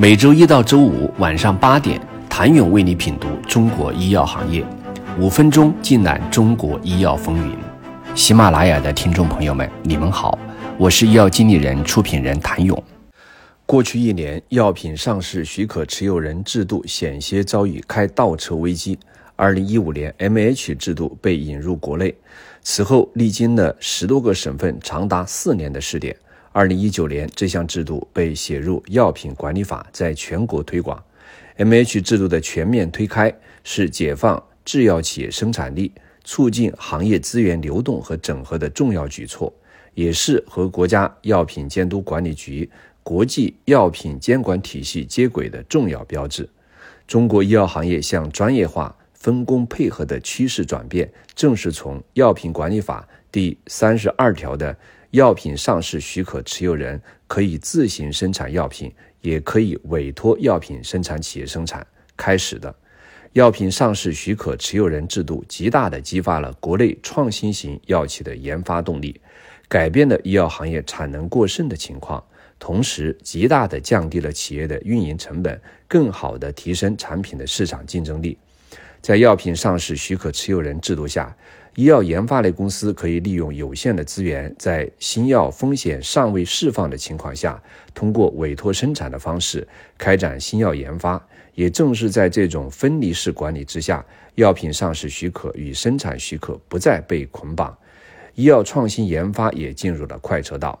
[0.00, 2.00] 每周一到周五晚上八点，
[2.30, 4.64] 谭勇为你品读中国医药行业，
[5.18, 7.56] 五分钟尽览中国医药风云。
[8.14, 10.38] 喜马拉雅的听众朋友们，你们好，
[10.78, 12.80] 我是医药经理人、出品人谭勇。
[13.66, 18.96] 过去一年，药品上市许可持有人制度险些遭遇开倒车危机。
[19.34, 22.14] 二零一五年，MH 制度被引入国内，
[22.62, 26.16] 此后历经了十多个省份长达四年的试点。
[26.58, 31.00] 二零一九年，这项制度被写入药品管理法，在全国推广。
[31.56, 33.32] MH 制度的全面推开，
[33.62, 35.92] 是解放制药企业生产力、
[36.24, 39.54] 促进行业资源流动和整合的重要举措，
[39.94, 42.68] 也是和国家药品监督管理局、
[43.04, 46.48] 国际药品监管体系接轨的重要标志。
[47.06, 54.76] 中国医药行业向专业化、分工配合的趋势转变，正是从药品管理法第三十二条的。
[55.12, 61.86] 药品上市许可持有人可以自行生产药品，也可以委托药品生产企业生产。
[62.14, 62.74] 开始的
[63.32, 69.18] 药品上市许可持有人制度，极大地激发了国内创新型药企的研发动力，
[69.66, 72.22] 改变了医药行业产能过剩的情况，
[72.58, 78.36] 同时极大地降低了企业的运营成本，更好地提升产品的市场竞争力。
[79.00, 81.34] 在药品上市许可持有人制度下，
[81.78, 87.62] 医药研发类公司可以利用有限的资源，在新药风险尚未释放的情况下，
[87.94, 89.64] 通过委托生产的方式
[89.96, 91.24] 开展新药研发。
[91.54, 97.78] 也正是在这种分离式管理之下，药品上市许可与生产许可不再被捆绑，
[98.34, 100.76] 医药创新研发也进入了快车道。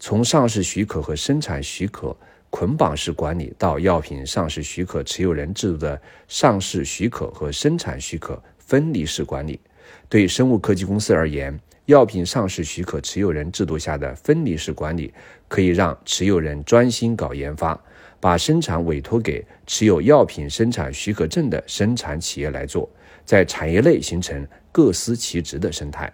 [0.00, 2.16] 从上市许可和生产许可
[2.50, 9.60] 捆绑式管理，到药品上市许可持有人制度的上市许可和生产许可分离式管理。
[10.08, 15.12] 对生物科技公司而言，药品上市许可持有人制度下的分离式管理，
[15.48, 17.80] 可以让持有人专心搞研发，
[18.20, 22.88] 把生产委托给持有药品生产许可证的生产企业来做，
[23.24, 26.12] 在产业内形成各司其职的生态。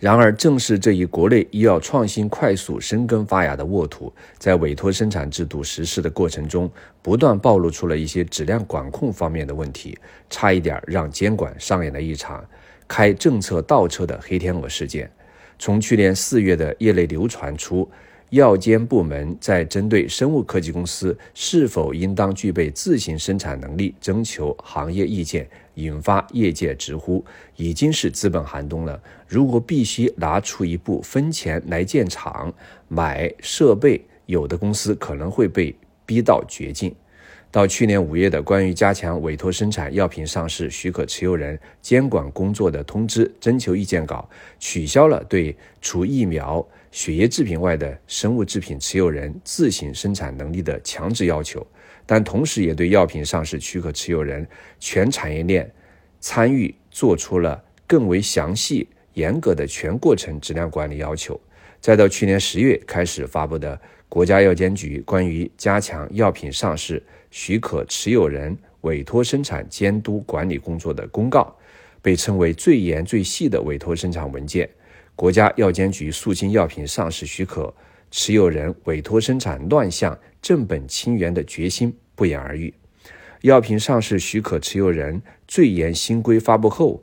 [0.00, 6.70] 然而，正是这一国内医药创新快速生根发芽的沃土，在委托生产制度实施的过程中，
[7.02, 9.98] 不断暴露出了一些质量管控方面的问题，
[10.30, 12.44] 差一点让监管上演了一场
[12.86, 15.10] 开政策倒车的黑天鹅事件。
[15.58, 17.90] 从去年四月的业内流传出。
[18.30, 27.24] 药监部门在针对生物科技公司是否应当具备自行生产能力征求行业意见，引发业界直呼
[27.56, 29.00] 已经是资本寒冬了。
[29.26, 32.52] 如果必须拿出一部分钱来建厂、
[32.88, 35.74] 买设备，有的公司可能会被
[36.04, 36.94] 逼到绝境。
[37.50, 44.28] 到去年五月的关于加强委托生产药品上市许可持有人监管工作的通知征求意见稿，
[44.58, 46.66] 取消了对除疫苗。
[46.90, 51.64] 血液制品外的生物制品持有人自行生产能力的强制要求，
[52.06, 54.46] 但同时也对药品上市许可持有人
[54.80, 55.70] 全产业链
[56.18, 58.88] 参与做出了更为详细、
[59.18, 61.38] 严格的全过程质量管理要求。
[61.80, 71.54] 再到去年十月开始发布的国家药监局关于加强药品上市许可持有人委托生产监督管理工作的公告，
[72.00, 74.68] 被称为最严最细的委托生产文件。
[75.16, 77.74] 国家药监局肃清药品上市许可
[78.10, 82.72] 持有人委托生产乱象、正本清源的决心不言而喻。
[83.42, 87.02] 药品上市许可持有人最严新规发布后，